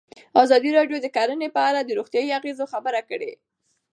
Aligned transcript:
ازادي 0.43 0.69
راډیو 0.77 0.97
د 1.01 1.07
کرهنه 1.15 1.47
په 1.55 1.61
اړه 1.69 1.79
د 1.83 1.89
روغتیایي 1.99 2.31
اغېزو 2.39 2.65
خبره 2.73 3.01
کړې. 3.09 3.31